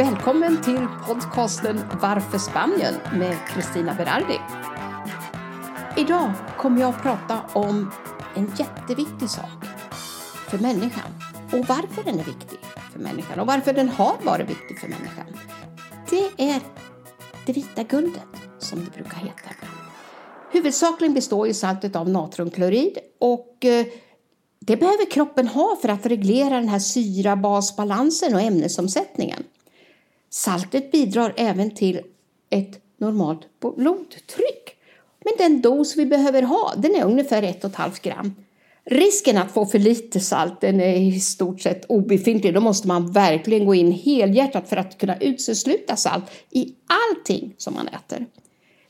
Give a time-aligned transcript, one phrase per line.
[0.00, 4.40] Välkommen till podcasten Varför Spanien med Kristina Berardi.
[5.96, 7.90] Idag kommer jag att prata om
[8.36, 9.64] en jätteviktig sak
[10.48, 11.10] för människan
[11.52, 12.58] och varför den är viktig
[12.92, 15.26] för människan och varför den har varit viktig för människan.
[16.10, 16.60] Det är
[17.46, 19.50] det vita guldet som det brukar heta.
[20.52, 23.86] Huvudsakligen består ju saltet av natriumklorid och eh,
[24.60, 29.44] det behöver kroppen ha för att reglera den här syra-basbalansen och ämnesomsättningen.
[30.30, 32.00] Saltet bidrar även till
[32.50, 34.76] ett normalt blodtryck.
[35.24, 38.34] Men den dos vi behöver ha den är ungefär 1,5 gram.
[38.84, 42.54] Risken att få för lite salt den är i stort sett obefintlig.
[42.54, 47.74] Då måste man verkligen gå in helhjärtat för att kunna utesluta salt i allting som
[47.74, 48.26] man äter.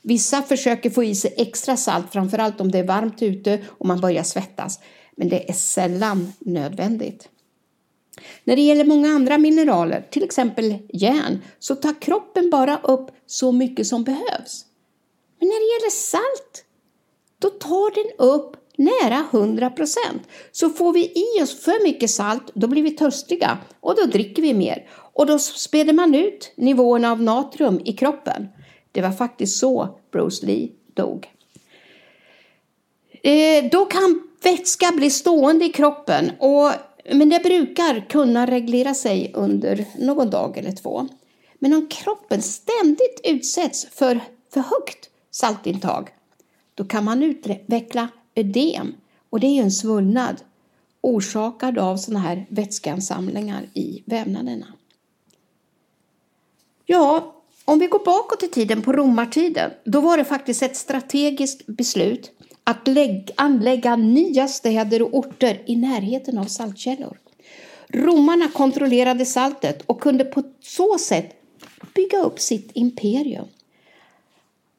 [0.01, 4.01] Vissa försöker få i sig extra salt, framförallt om det är varmt ute och man
[4.01, 4.79] börjar svettas.
[5.15, 7.29] Men det är sällan nödvändigt.
[8.43, 13.51] När det gäller många andra mineraler, till exempel järn, så tar kroppen bara upp så
[13.51, 14.65] mycket som behövs.
[15.39, 16.65] Men när det gäller salt,
[17.39, 20.21] då tar den upp nära 100 procent.
[20.51, 24.41] Så får vi i oss för mycket salt, då blir vi törstiga och då dricker
[24.41, 24.89] vi mer.
[24.91, 28.47] Och då späder man ut nivåerna av natrium i kroppen.
[28.91, 31.27] Det var faktiskt så Bruce Lee dog.
[33.23, 36.71] Eh, då kan vätska bli stående i kroppen och
[37.05, 41.07] men det brukar kunna reglera sig under någon dag eller två.
[41.59, 44.19] Men om kroppen ständigt utsätts för
[44.53, 46.09] för högt saltintag,
[46.75, 48.95] då kan man utveckla ödem
[49.29, 50.41] och det är en svullnad
[51.01, 54.67] orsakad av sådana här vätskeansamlingar i vävnaderna.
[56.85, 57.35] Ja,
[57.65, 62.31] om vi går bakåt i tiden på romartiden, då var det faktiskt ett strategiskt beslut
[62.63, 62.87] att
[63.35, 67.17] anlägga nya städer och orter i närheten av saltkällor.
[67.87, 71.35] Romarna kontrollerade saltet och kunde på så sätt
[71.95, 73.47] bygga upp sitt imperium.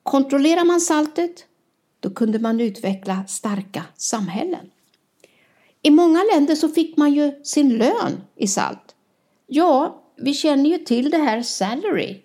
[0.03, 1.44] Kontrollerar man saltet,
[2.00, 4.71] då kunde man utveckla starka samhällen.
[5.82, 8.94] I många länder så fick man ju sin lön i salt.
[9.47, 12.22] Ja, vi känner ju till det här salary.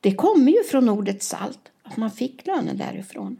[0.00, 3.36] Det kommer ju från ordet salt, att man fick lönen därifrån.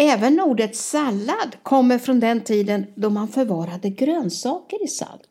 [0.00, 5.28] Även ordet sallad kommer från den tiden då man förvarade grönsaker i salt.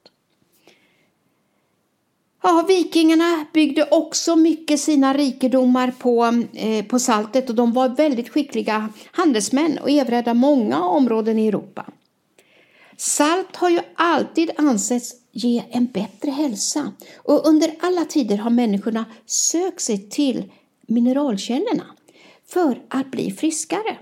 [2.43, 8.29] Ja, vikingarna byggde också mycket sina rikedomar på, eh, på saltet och de var väldigt
[8.29, 11.85] skickliga handelsmän och erövrädde många områden i Europa.
[12.97, 19.05] Salt har ju alltid ansetts ge en bättre hälsa och under alla tider har människorna
[19.25, 20.51] sökt sig till
[20.81, 21.85] mineralkällorna
[22.47, 23.97] för att bli friskare.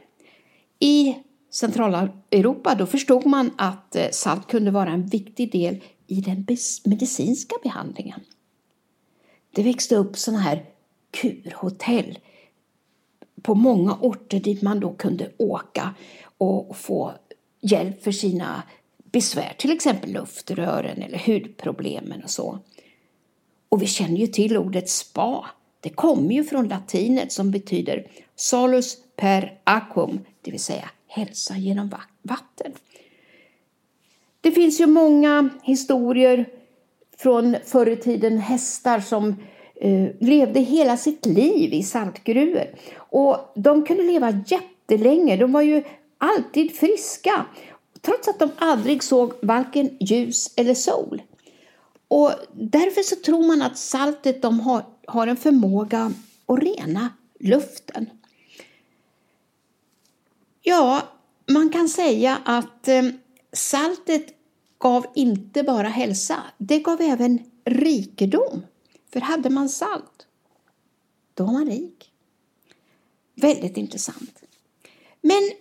[0.80, 1.16] I
[1.52, 6.48] Centraleuropa då förstod man att eh, salt kunde vara en viktig del i den
[6.86, 8.20] medicinska behandlingen.
[9.52, 10.66] Det växte upp sådana här
[11.12, 12.20] kurhotell
[13.42, 15.96] på många orter dit man då kunde åka
[16.38, 17.14] och få
[17.62, 18.64] hjälp för sina
[18.98, 22.60] besvär, till exempel luftrören eller hudproblemen och så.
[23.70, 25.46] Och vi känner ju till ordet spa.
[25.80, 31.90] Det kommer ju från latinet som betyder salus per aquum, det vill säga hälsa genom
[32.22, 32.72] vatten.
[34.42, 36.50] Det finns ju många historier
[37.18, 39.36] från förr i tiden, hästar som
[39.76, 42.66] eh, levde hela sitt liv i saltgruvor.
[42.98, 45.84] Och de kunde leva jättelänge, de var ju
[46.18, 47.46] alltid friska
[48.02, 51.22] trots att de aldrig såg varken ljus eller sol.
[52.08, 56.12] Och därför så tror man att saltet de har, har en förmåga
[56.46, 57.10] att rena
[57.40, 58.10] luften.
[60.68, 61.02] Ja,
[61.46, 63.04] man kan säga att eh,
[63.54, 64.26] saltet
[64.78, 68.66] gav inte bara hälsa, det gav även rikedom.
[69.14, 70.28] För hade man salt,
[71.34, 72.12] då var man rik.
[73.36, 74.44] Väldigt intressant.
[75.22, 75.52] Men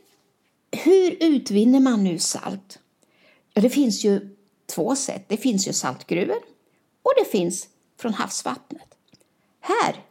[0.73, 2.79] hur utvinner man nu salt?
[3.55, 4.37] Ja, det finns ju
[4.67, 5.25] två sätt.
[5.29, 6.43] Det finns ju saltgruvor
[7.03, 8.95] och det finns från havsvattnet.
[9.61, 10.05] Här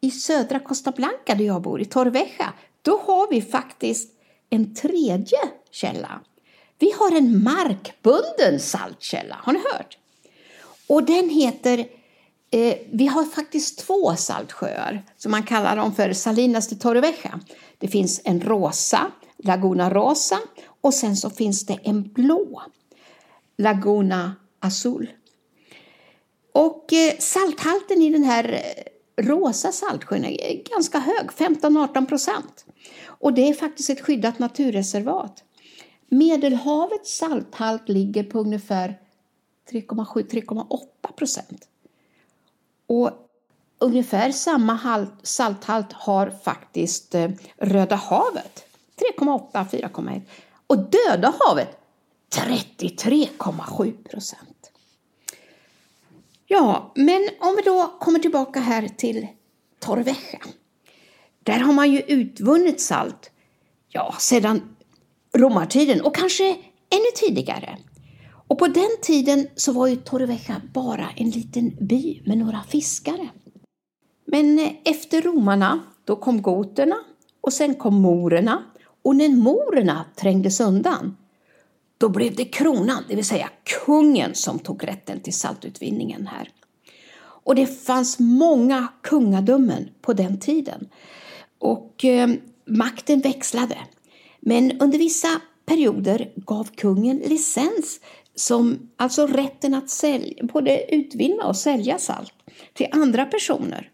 [0.00, 2.52] i södra Costa Blanca där jag bor, i Torrevieja,
[2.82, 4.10] då har vi faktiskt
[4.50, 5.38] en tredje
[5.70, 6.20] källa.
[6.78, 9.98] Vi har en markbunden saltkälla, har ni hört?
[10.86, 11.78] Och den heter,
[12.50, 17.40] eh, vi har faktiskt två saltsjöar som man kallar dem för Salinas de Torrevieja.
[17.78, 20.38] Det finns en rosa, Laguna Rosa,
[20.80, 22.62] och sen så finns det en blå,
[23.58, 25.10] Laguna Azul.
[26.52, 32.64] Och eh, salthalten i den här eh, rosa saltsjön är ganska hög, 15-18 procent.
[33.06, 35.44] Och det är faktiskt ett skyddat naturreservat.
[36.08, 39.00] Medelhavets salthalt ligger på ungefär
[39.70, 41.68] 3,7-3,8 procent.
[42.86, 43.10] Och
[43.78, 48.64] ungefär samma halt, salthalt har faktiskt eh, Röda havet,
[49.18, 50.22] 3,8, 4,1.
[50.66, 51.78] Och Döda havet,
[52.34, 54.71] 33,7 procent.
[56.52, 59.26] Ja, men om vi då kommer tillbaka här till
[59.78, 60.40] Torrevieja.
[61.44, 63.30] Där har man ju utvunnit salt,
[63.88, 64.76] ja, sedan
[65.36, 66.50] romartiden och kanske
[66.90, 67.78] ännu tidigare.
[68.48, 73.28] Och på den tiden så var ju Torrevieja bara en liten by med några fiskare.
[74.26, 76.96] Men eh, efter romarna, då kom goterna
[77.40, 78.62] och sen kom morerna.
[79.02, 81.16] Och när morerna trängdes undan,
[82.02, 83.50] då blev det kronan, det vill säga
[83.84, 86.48] kungen, som tog rätten till saltutvinningen här.
[87.18, 90.88] Och det fanns många kungadömen på den tiden.
[91.58, 92.30] Och eh,
[92.64, 93.78] makten växlade.
[94.40, 95.28] Men under vissa
[95.66, 98.00] perioder gav kungen licens,
[98.34, 102.34] som, alltså rätten att sälja, både utvinna och sälja salt,
[102.72, 103.90] till andra personer.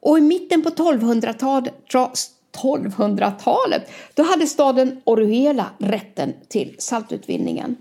[0.00, 1.74] Och i mitten på 1200-talet
[2.52, 7.76] 1200-talet, då hade staden Oruela rätten till saltutvinningen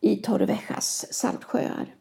[0.00, 1.94] i Torreviejas saltsjöar.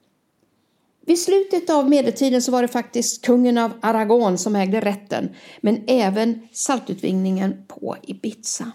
[1.01, 5.29] Vid slutet av medeltiden så var det faktiskt kungen av Aragon som ägde rätten,
[5.61, 8.71] men även saltutvinningen på Ibiza.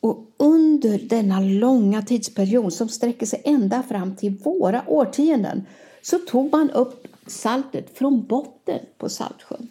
[0.00, 5.66] Och under denna långa tidsperiod som sträcker sig ända fram till våra årtionden
[6.02, 9.68] så tog man upp saltet från botten på Saltsjön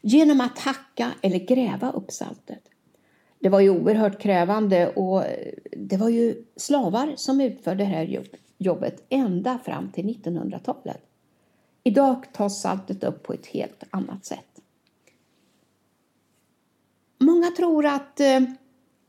[0.00, 2.62] genom att hacka eller gräva upp saltet.
[3.38, 5.24] Det var ju oerhört krävande och
[5.76, 8.26] det var ju slavar som utförde det här
[8.58, 11.02] jobbet ända fram till 1900-talet.
[11.84, 14.60] Idag tas saltet upp på ett helt annat sätt.
[17.18, 18.40] Många tror att eh,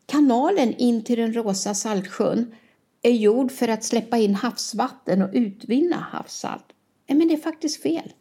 [0.06, 2.56] kanalen in till den rosa saltsjön
[3.02, 6.66] är gjord för att släppa in havsvatten och utvinna havssalt.
[7.08, 8.14] Eh, men det är faktiskt fel.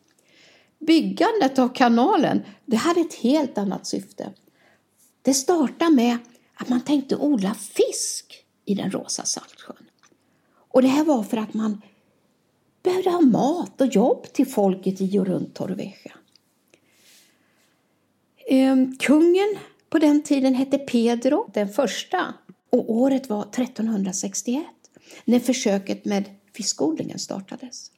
[0.78, 4.32] Byggandet av kanalen det hade ett helt annat syfte.
[5.22, 6.18] Det startade med
[6.54, 9.90] att man tänkte odla fisk i den rosa saltsjön.
[10.70, 11.82] Och det här var för att man
[12.82, 16.12] behövde ha mat och jobb till folket i och runt Torrevieja.
[18.48, 19.58] Ehm, kungen
[19.88, 22.34] på den tiden hette Pedro den första
[22.70, 24.64] och året var 1361
[25.24, 26.24] när försöket med
[26.54, 27.90] fiskodlingen startades.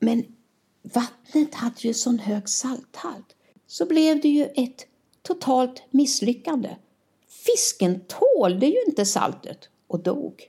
[0.00, 0.24] Men
[0.94, 3.36] vattnet hade ju sån hög salthalt
[3.66, 4.86] så blev det ju ett
[5.22, 6.76] totalt misslyckande.
[7.28, 10.42] Fisken tålde ju inte saltet och dog.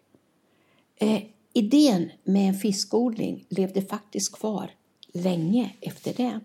[0.96, 1.22] Eh,
[1.54, 4.72] idén med en fiskodling levde faktiskt kvar
[5.14, 6.40] länge efter det.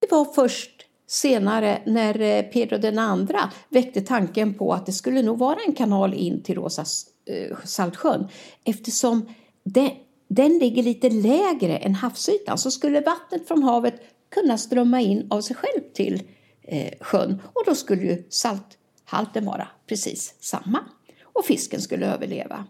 [0.00, 5.22] Det var först senare när eh, Pedro den andra väckte tanken på att det skulle
[5.22, 6.84] nog vara en kanal in till Rosa
[7.26, 8.28] eh, Saltsjön
[8.64, 9.28] eftersom
[9.64, 9.92] det,
[10.28, 13.94] den ligger lite lägre än havsytan så skulle vattnet från havet
[14.28, 16.22] kunna strömma in av sig själv till
[16.62, 20.78] eh, sjön och då skulle ju salthalten vara precis samma
[21.22, 22.64] och fisken skulle överleva.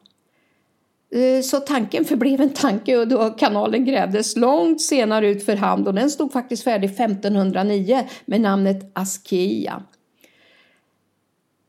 [1.15, 5.87] Eh, så tanken förblev en tanke och då kanalen grävdes långt senare ut för hamn
[5.87, 9.83] och den stod faktiskt färdig 1509 med namnet Askia.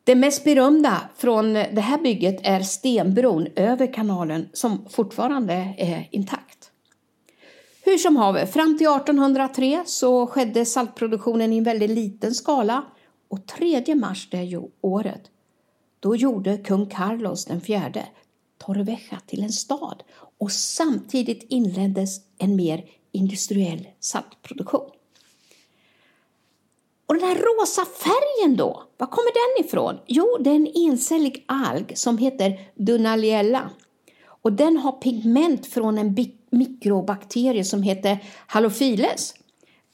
[0.05, 6.71] Det mest berömda från det här bygget är stenbron över kanalen som fortfarande är intakt.
[7.85, 12.85] Hur som haver, fram till 1803 så skedde saltproduktionen i en väldigt liten skala
[13.29, 15.21] och 3 mars det året
[15.99, 18.05] då gjorde kung Carlos den fjärde
[18.57, 20.03] Torrevieja till en stad
[20.37, 24.89] och samtidigt inleddes en mer industriell saltproduktion.
[27.05, 29.99] Och den här rosa färgen då, var kommer den ifrån?
[30.07, 33.69] Jo, det är en encellig alg som heter Dunaliella.
[34.27, 36.15] Och den har pigment från en
[36.49, 39.33] mikrobakterie som heter Halophiles.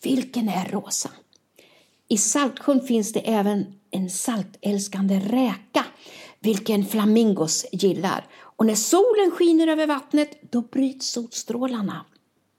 [0.04, 1.10] Vilken är rosa?
[2.08, 5.86] I Saltsjön finns det även en saltälskande räka,
[6.40, 8.28] vilken flamingos gillar.
[8.40, 12.06] Och när solen skiner över vattnet, då bryts solstrålarna.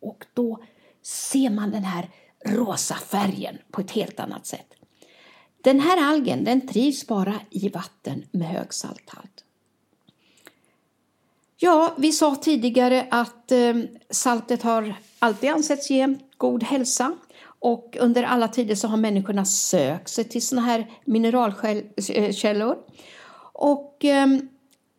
[0.02, 0.58] Och då
[1.02, 2.10] ser man den här
[2.44, 4.66] rosa färgen på ett helt annat sätt.
[5.62, 9.44] Den här algen den trivs bara i vatten med hög salthalt.
[11.56, 13.74] Ja, vi sa tidigare att eh,
[14.10, 20.08] saltet har alltid ansetts ge god hälsa och under alla tider så har människorna sökt
[20.08, 22.78] sig till sådana här mineralkällor.
[23.52, 24.26] Och eh,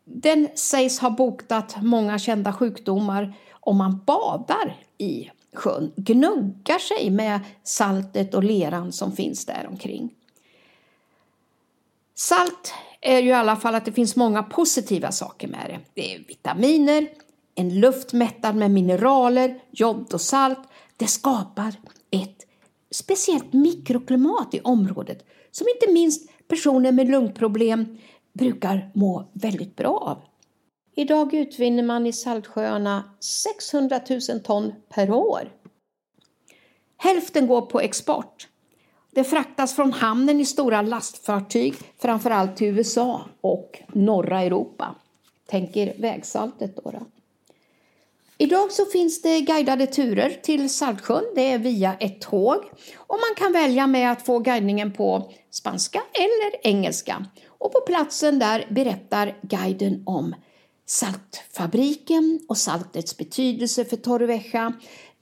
[0.05, 7.39] den sägs ha botat många kända sjukdomar om man badar i sjön, gnuggar sig med
[7.63, 10.13] saltet och leran som finns där omkring.
[12.15, 15.79] Salt är ju i alla fall att det finns många positiva saker med det.
[15.93, 17.07] Det är vitaminer,
[17.55, 20.59] en luft mättad med mineraler, jod och salt.
[20.97, 21.75] det skapar
[22.11, 22.45] ett
[22.91, 27.97] speciellt mikroklimat i området som inte minst personer med lungproblem
[28.33, 30.32] brukar må väldigt bra av.
[30.95, 35.51] Idag utvinner man i Saltsjöarna 600 000 ton per år.
[36.97, 38.47] Hälften går på export.
[39.11, 44.95] Det fraktas från hamnen i stora lastfartyg, framförallt till USA och norra Europa.
[45.45, 46.91] Tänk er vägsaltet då.
[46.91, 47.05] då.
[48.37, 51.23] Idag så finns det guidade turer till Saltsjön.
[51.35, 52.59] Det är via ett tåg
[52.97, 57.25] och man kan välja med att få guidningen på spanska eller engelska.
[57.47, 60.35] Och på platsen där berättar guiden om
[60.85, 64.73] saltfabriken och saltets betydelse för Torrevieja.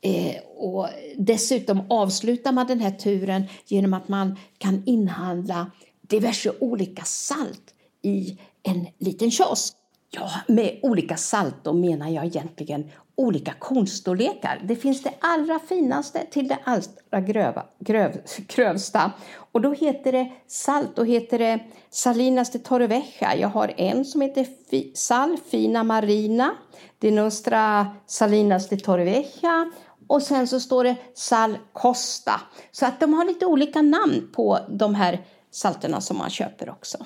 [0.01, 0.87] Eh, och
[1.17, 8.37] dessutom avslutar man den här turen genom att man kan inhandla diverse olika salt i
[8.63, 9.73] en liten kiosk.
[10.13, 12.89] Ja, med olika salt då menar jag egentligen
[13.21, 14.61] olika kornstorlekar.
[14.63, 19.11] Det finns det allra finaste till det allra gröva, gröv, grövsta.
[19.35, 21.59] Och då heter det salt, då heter det
[21.89, 23.35] Salinas de Torrevieja.
[23.35, 26.51] Jag har en som heter fi, Sal Fina Marina,
[26.99, 29.71] de Nostra Salinas de Torrevieja
[30.07, 32.41] och sen så står det Sal Costa.
[32.71, 36.97] Så att de har lite olika namn på de här salterna som man köper också.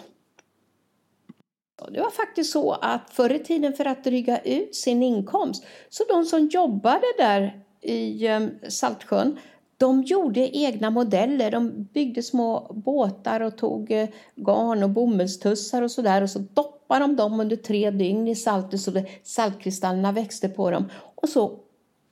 [1.91, 6.03] Det var faktiskt så att förr i tiden för att dryga ut sin inkomst så
[6.10, 9.38] de som jobbade där i eh, Saltsjön
[9.77, 11.51] de gjorde egna modeller.
[11.51, 17.00] De byggde små båtar och tog eh, garn och bomullstussar och sådär och så doppade
[17.00, 21.60] de dem under tre dygn i saltet så saltkristallerna växte på dem och så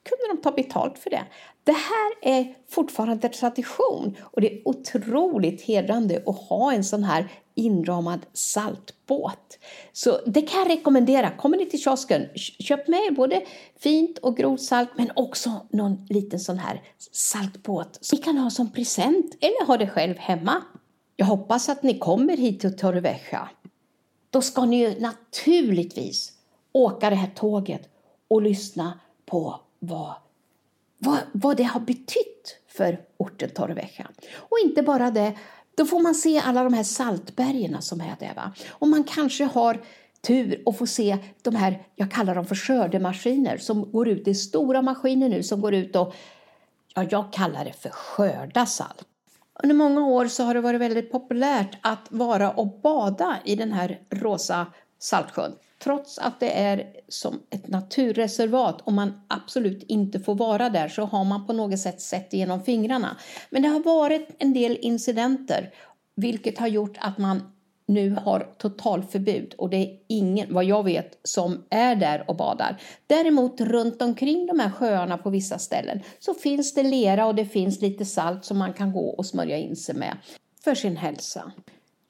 [0.03, 1.23] kunde de ta betalt för det.
[1.63, 7.31] Det här är fortfarande tradition och det är otroligt hedrande att ha en sån här
[7.55, 9.59] inramad saltbåt.
[9.93, 11.29] Så det kan jag rekommendera.
[11.29, 13.41] Kommer ni till kiosken, köp med både
[13.79, 16.81] fint och grovt salt men också någon liten sån här
[17.11, 20.63] saltbåt som ni kan ha som present eller ha det själv hemma.
[21.15, 23.49] Jag hoppas att ni kommer hit till Torrevieja.
[24.29, 26.31] Då ska ni naturligtvis
[26.71, 27.89] åka det här tåget
[28.27, 30.13] och lyssna på vad,
[30.97, 34.07] vad, vad det har betytt för orten Torrevieja.
[34.35, 35.33] Och inte bara det,
[35.77, 38.33] då får man se alla de här saltbergen som är där.
[38.35, 38.53] Va?
[38.69, 39.81] Och man kanske har
[40.21, 44.25] tur och får se de här, jag kallar dem för skördemaskiner, som går ut.
[44.25, 46.13] Det är stora maskiner nu som går ut och,
[46.95, 49.05] ja, jag kallar det för skörda salt.
[49.63, 53.71] Under många år så har det varit väldigt populärt att vara och bada i den
[53.71, 54.65] här rosa
[55.03, 55.55] saltsjön.
[55.83, 61.05] Trots att det är som ett naturreservat och man absolut inte får vara där så
[61.05, 63.17] har man på något sätt sett genom fingrarna.
[63.49, 65.73] Men det har varit en del incidenter
[66.15, 67.41] vilket har gjort att man
[67.85, 72.81] nu har totalförbud och det är ingen, vad jag vet, som är där och badar.
[73.07, 77.45] Däremot runt omkring de här sjöarna på vissa ställen så finns det lera och det
[77.45, 80.17] finns lite salt som man kan gå och smörja in sig med
[80.63, 81.51] för sin hälsa.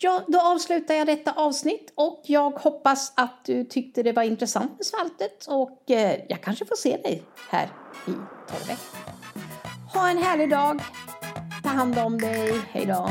[0.04, 4.72] Ja, då avslutar jag detta avsnitt och jag hoppas att du tyckte det var intressant
[4.78, 7.66] med saltet och eh, jag kanske får se dig här
[8.08, 8.12] i
[8.52, 8.78] Torrevieja.
[9.94, 10.82] Ha en härlig dag.
[11.64, 12.62] Ta hand om dig.
[12.72, 13.10] Hej då.